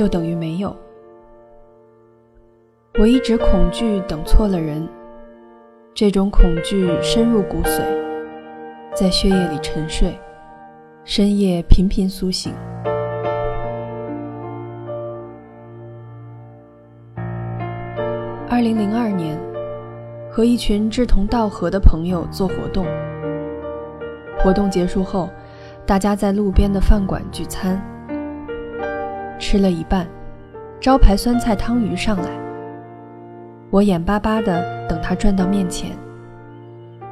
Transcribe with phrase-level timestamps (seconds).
[0.00, 0.74] 就等于没有。
[2.98, 4.88] 我一直恐惧等错了人，
[5.92, 7.82] 这种恐惧深入骨髓，
[8.94, 10.18] 在血液里沉睡，
[11.04, 12.50] 深夜频频苏醒。
[18.48, 19.38] 二零零二年，
[20.30, 22.86] 和一群志同道合的朋友做活动。
[24.38, 25.28] 活动结束后，
[25.84, 27.78] 大家在路边的饭馆聚餐，
[29.40, 30.06] 吃了一半，
[30.80, 32.28] 招牌酸菜汤鱼上来。
[33.70, 35.96] 我眼巴巴的等他转到面前，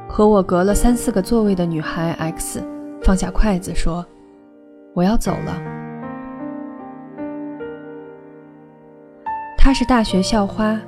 [0.07, 2.63] 和我隔了三四个座位的女孩 X
[3.01, 4.05] 放下筷子说
[4.93, 5.57] ：“我要走了。”
[9.57, 10.79] 她是大学校花，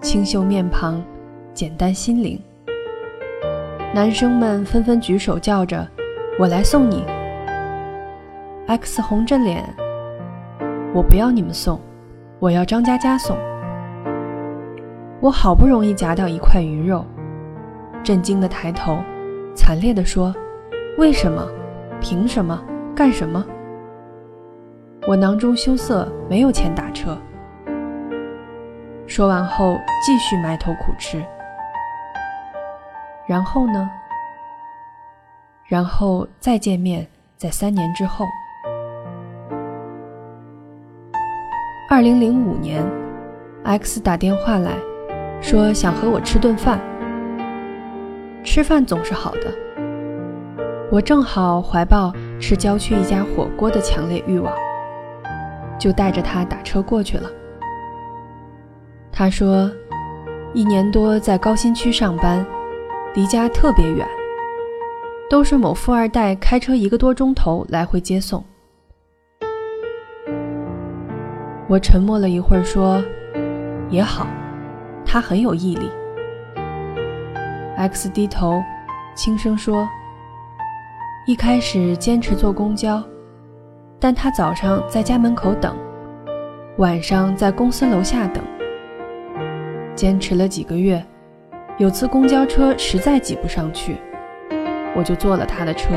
[0.00, 1.02] 清秀面庞，
[1.52, 2.40] 简单心灵。
[3.94, 5.86] 男生们纷纷举手叫着
[6.40, 7.04] ：“我来送你。
[8.66, 9.62] ”X 红着脸
[10.94, 11.80] ：“我不要你们送，
[12.38, 13.36] 我要张佳佳送。”
[15.20, 17.04] 我好不容易夹到一块鱼肉，
[18.02, 18.98] 震惊的抬头，
[19.56, 20.34] 惨烈的说
[20.96, 21.46] ：“为什么？
[22.00, 22.62] 凭什么？
[22.94, 23.44] 干什么？”
[25.08, 27.18] 我囊中羞涩，没有钱打车。
[29.06, 31.24] 说完后，继续埋头苦吃。
[33.26, 33.90] 然后呢？
[35.66, 37.06] 然后再见面，
[37.36, 38.26] 在三年之后，
[41.86, 42.82] 二零零五年
[43.62, 44.72] ，X 打电话来。
[45.42, 46.80] 说想和我吃顿饭，
[48.42, 49.52] 吃饭总是好的。
[50.90, 54.50] 我正好怀抱吃郊区一家火锅的强烈欲望，
[55.78, 57.28] 就带着他打车过去了。
[59.12, 59.70] 他说，
[60.54, 62.44] 一年多在高新区上班，
[63.14, 64.08] 离家特别远，
[65.28, 68.42] 都是某富二代开车一个多钟头来回接送。
[71.66, 73.02] 我沉默了一会儿，说，
[73.88, 74.26] 也好。
[75.06, 75.90] 他很有毅力。
[77.76, 78.62] X 低头，
[79.14, 79.88] 轻声说
[81.26, 83.02] ：“一开始坚持坐公交，
[83.98, 85.74] 但他早上在家门口等，
[86.78, 88.42] 晚上在公司楼下等。
[89.94, 91.04] 坚持了几个月，
[91.78, 93.96] 有次公交车实在挤不上去，
[94.94, 95.94] 我就坐了他的车。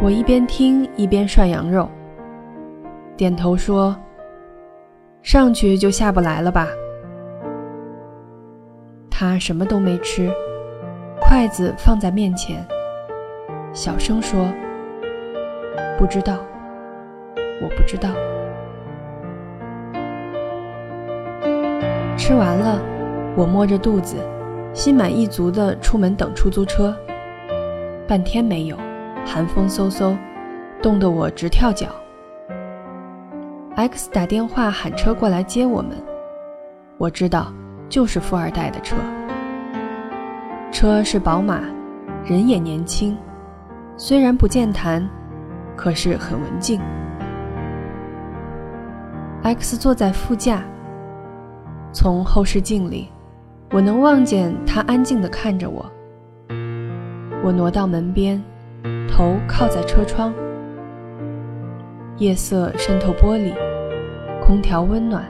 [0.00, 1.90] 我一边听一边涮羊肉，
[3.16, 3.96] 点头说。”
[5.22, 6.68] 上去就下不来了吧？
[9.10, 10.30] 他什么都没吃，
[11.20, 12.64] 筷子放在面前，
[13.72, 14.46] 小声说
[15.98, 16.38] ：“不知道，
[17.60, 18.10] 我不知道。”
[22.16, 22.80] 吃完了，
[23.34, 24.18] 我摸着肚子，
[24.72, 26.96] 心满意足地出门等出租车。
[28.06, 28.76] 半天没有，
[29.24, 30.16] 寒风嗖嗖，
[30.80, 31.88] 冻得我直跳脚。
[33.76, 35.90] X 打电话喊车过来接我们，
[36.96, 37.52] 我知道
[37.90, 38.96] 就是富二代的车。
[40.72, 41.60] 车是宝马，
[42.24, 43.14] 人也年轻，
[43.98, 45.06] 虽然不健谈，
[45.76, 46.80] 可是很文静。
[49.42, 50.62] X 坐在副驾，
[51.92, 53.12] 从后视镜里，
[53.72, 55.84] 我能望见他安静地看着我。
[57.44, 58.42] 我挪到门边，
[59.06, 60.32] 头靠在车窗。
[62.18, 63.52] 夜色渗透玻璃，
[64.40, 65.22] 空调温暖，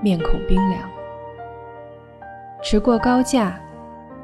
[0.00, 0.80] 面孔冰凉。
[2.62, 3.60] 驰过高架，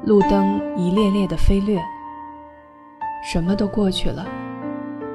[0.03, 1.79] 路灯一列列的飞掠，
[3.23, 4.25] 什么都过去了，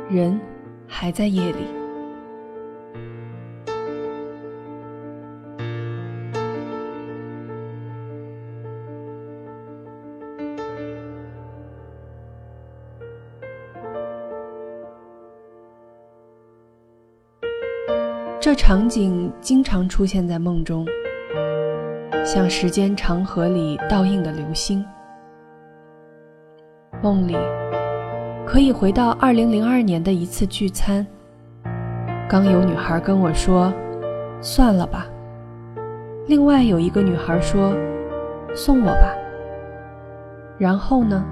[0.08, 0.40] 人
[0.86, 1.77] 还在夜里。
[18.40, 20.86] 这场景经常出现在梦中，
[22.24, 24.84] 像时间长河里倒映的流星。
[27.02, 27.36] 梦里
[28.46, 31.04] 可以回到二零零二年的一次聚餐，
[32.28, 33.72] 刚有女孩跟我说
[34.40, 35.04] ：“算了吧。”
[36.28, 37.74] 另外有一个女孩说
[38.54, 39.16] ：“送我吧。”
[40.58, 41.24] 然后呢？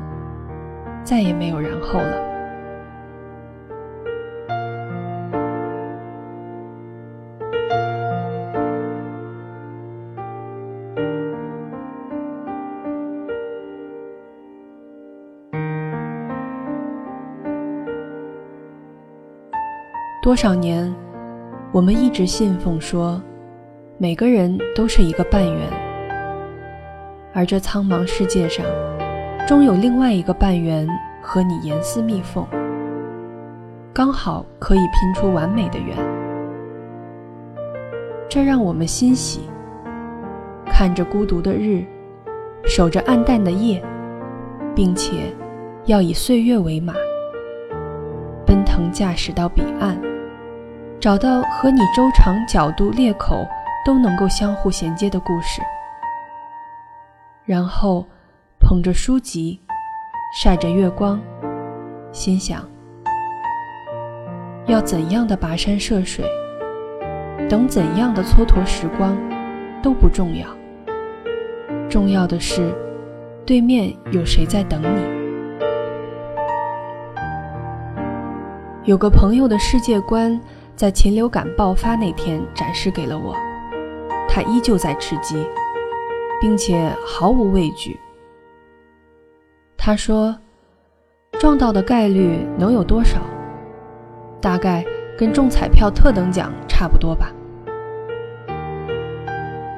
[1.04, 2.25] 再也没有然后了。
[20.26, 20.92] 多少年，
[21.70, 23.22] 我们一直信奉说，
[23.96, 25.70] 每个人都是一个半圆，
[27.32, 28.66] 而这苍茫世界上，
[29.46, 30.84] 终有另外一个半圆
[31.22, 32.44] 和你严丝密缝，
[33.94, 35.96] 刚好可以拼出完美的圆，
[38.28, 39.42] 这让我们欣喜。
[40.66, 41.84] 看着孤独的日，
[42.64, 43.80] 守着暗淡的夜，
[44.74, 45.32] 并且
[45.84, 46.94] 要以岁月为马，
[48.44, 49.96] 奔腾驾驶到彼岸，
[51.06, 53.46] 找到和你周长、角度、裂口
[53.84, 55.62] 都能够相互衔接的故事，
[57.44, 58.04] 然后
[58.58, 59.60] 捧着书籍，
[60.36, 61.20] 晒着月光，
[62.10, 62.68] 心想。
[64.66, 66.24] 要怎样的跋山涉水，
[67.48, 69.16] 等怎样的蹉跎时光，
[69.80, 70.48] 都不重要。
[71.88, 72.74] 重要的是，
[73.46, 75.16] 对面有谁在等你。
[78.82, 80.40] 有个朋友的世界观，
[80.76, 83.34] 在禽流感爆发那天展示给了我。
[84.28, 85.46] 他依旧在吃鸡，
[86.40, 87.98] 并且毫无畏惧。
[89.76, 90.36] 他说
[91.40, 93.18] ：“撞到的概率能有多少？”
[94.42, 94.84] 大概
[95.16, 97.32] 跟中彩票特等奖差不多吧。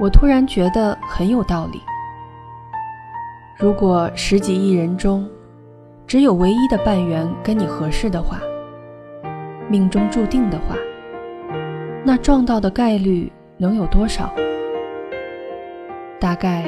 [0.01, 1.81] 我突然觉得很有道理。
[3.56, 5.29] 如果十几亿人中，
[6.06, 8.41] 只有唯一的半圆跟你合适的话，
[9.69, 10.76] 命中注定的话，
[12.05, 14.32] 那撞到的概率能有多少？
[16.19, 16.65] 大概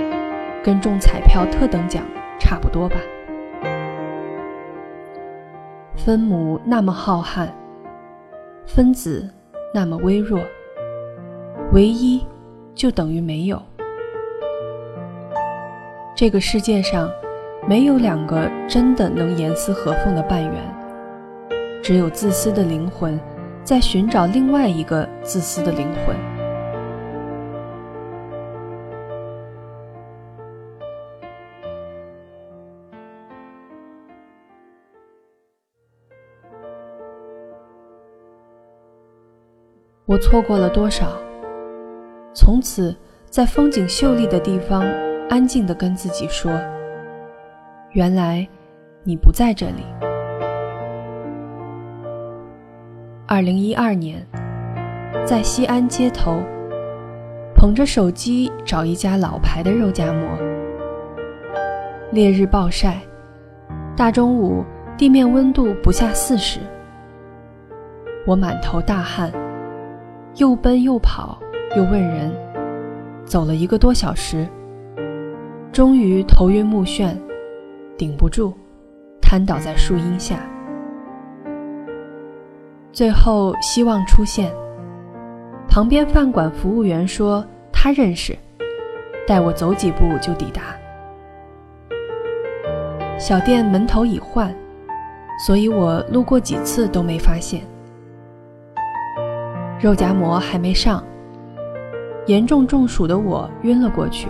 [0.62, 2.04] 跟中彩票特等奖
[2.38, 2.96] 差不多吧。
[5.96, 7.48] 分母那么浩瀚。
[8.66, 9.28] 分子
[9.74, 10.40] 那么微弱，
[11.72, 12.24] 唯一
[12.72, 13.60] 就等于没有。
[16.14, 17.10] 这个世界上
[17.66, 20.52] 没有两个真的能严丝合缝的半圆，
[21.90, 23.18] 只有自私的灵魂
[23.64, 26.16] 在寻找另外一个自私的灵魂。
[40.06, 41.20] 我错过了多少？
[42.32, 42.94] 从此，
[43.28, 44.82] 在风景秀丽的地方，
[45.28, 46.52] 安静地跟自己说
[47.90, 48.48] ：“原来，
[49.02, 49.84] 你不在这里。”
[53.32, 54.26] 二零一二年，
[55.24, 56.42] 在西安街头，
[57.54, 60.28] 捧着手机找一家老牌的肉夹馍。
[62.10, 62.98] 烈日暴晒，
[63.96, 64.64] 大中午，
[64.98, 66.58] 地面温度不下四十，
[68.26, 69.30] 我满头大汗。
[70.34, 71.38] 又奔又跑
[71.76, 72.32] 又问人，
[73.24, 74.44] 走了一个多小时，
[75.70, 77.14] 终于头晕目眩，
[77.96, 78.52] 顶不住，
[79.22, 80.49] 瘫倒在树荫下。
[83.00, 84.52] 最后希望出现，
[85.66, 87.42] 旁边饭馆服务员说
[87.72, 88.36] 他认识，
[89.26, 90.60] 带我走几步就抵达。
[93.18, 94.54] 小店门头已换，
[95.46, 97.62] 所以我路过几次都没发现。
[99.80, 101.02] 肉夹馍还没上，
[102.26, 104.28] 严重中暑的我晕了过去。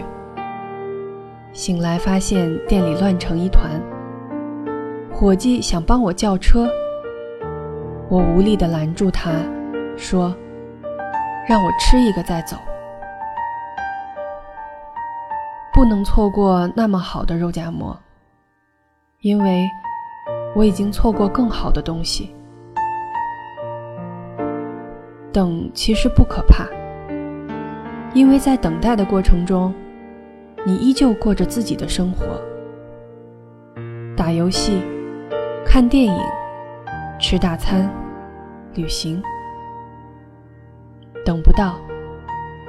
[1.53, 3.69] 醒来发现店里乱成一团，
[5.13, 6.71] 伙计想帮我叫车，
[8.11, 9.31] 我无力地拦住他，
[9.97, 10.35] 说
[11.49, 12.57] ：“让我吃一个再走，
[15.73, 17.97] 不能错过那么好的肉夹馍，
[19.21, 19.65] 因为
[20.57, 22.35] 我已经错过更好的东西。”
[25.33, 26.67] 等其实不可怕，
[28.13, 29.73] 因为在等待的过程中，
[30.67, 32.43] 你依旧过着自己的生活，
[34.17, 34.83] 打游戏、
[35.65, 36.21] 看电影、
[37.31, 37.89] 吃大餐、
[38.75, 39.23] 旅行。
[41.25, 41.79] 等不到，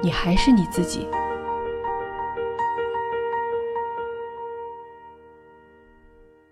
[0.00, 1.04] 你还是你自己，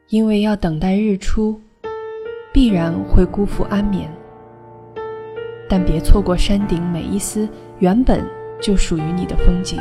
[0.09, 1.61] 因为要等待日出，
[2.53, 4.13] 必然会辜负安眠。
[5.69, 7.49] 但别错过山顶每一丝
[7.79, 8.29] 原本
[8.61, 9.81] 就属于你的风景。